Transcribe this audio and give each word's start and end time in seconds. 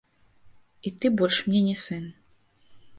І 0.89 0.93
ты 0.99 1.05
больш 1.21 1.37
мне 1.51 1.61
не 1.69 1.77
сын. 1.85 2.13